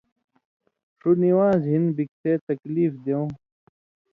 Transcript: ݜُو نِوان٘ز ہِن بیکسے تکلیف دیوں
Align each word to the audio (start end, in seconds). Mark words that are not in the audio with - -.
ݜُو 0.99 1.09
نِوان٘ز 1.21 1.63
ہِن 1.71 1.83
بیکسے 1.95 2.31
تکلیف 2.49 2.91
دیوں 3.03 3.27